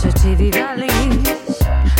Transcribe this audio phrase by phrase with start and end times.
[0.00, 1.28] že či vyvalíš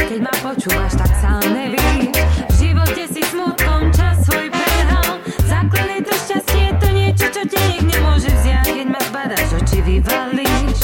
[0.01, 2.17] Keď ma počúvaš, tak sám nevíš.
[2.49, 7.59] V živote si smutkom čas svoj prehal Základné to šťastie, je to niečo, čo ti
[7.61, 8.65] nik nemôže vziať.
[8.73, 10.79] Keď ma zbadáš, že či vyvalíš.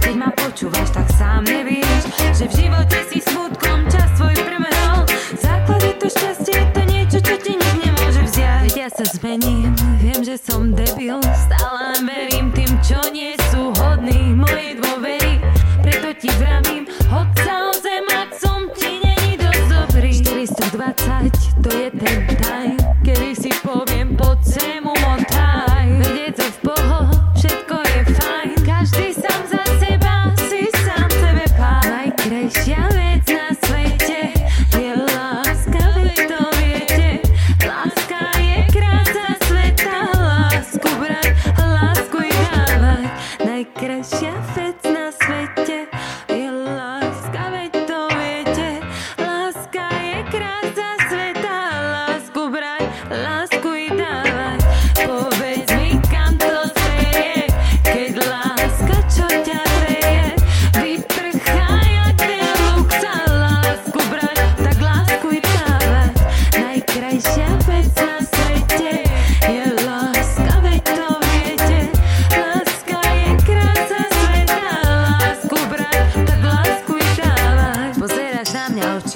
[0.00, 2.02] Keď ma počúvaš, tak sám nevíš
[2.32, 5.04] Že v živote si smutkom čas svoj prehal
[5.36, 8.72] Základné to šťastie, je to niečo, čo ti nik nemôže vziať.
[8.72, 11.20] Keď ja sa zmením, viem, že som debil.
[11.20, 14.32] Stále verím tým, čo nie sú hodní.
[14.32, 14.87] Moje dvo-
[16.20, 16.67] тебя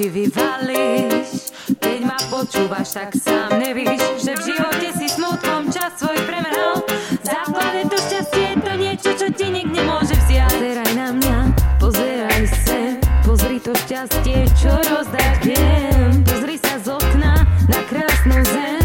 [0.02, 1.30] Aniel, či vyvalíš
[1.78, 6.82] Keď ma počúvaš, tak sám nevíš Že v živote si smutkom čas svoj premeral
[7.22, 10.50] Základe to šťastie je to niečo, čo ti nik nemôže vziať.
[10.58, 11.38] Pozeraj na mňa,
[11.78, 16.26] pozeraj sem Pozri to šťastie, čo rozdať viem.
[16.26, 18.81] Pozri sa z okna na krásnu zem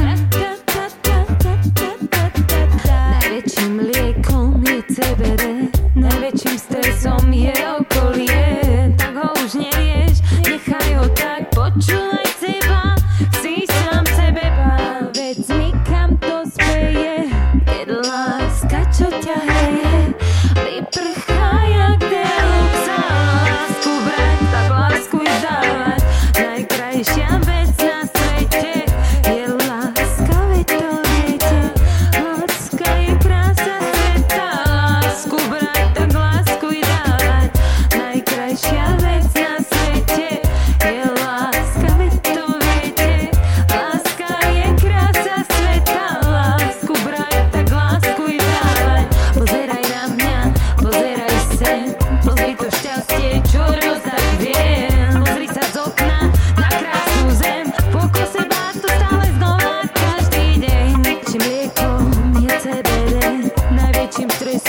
[64.18, 64.67] time 3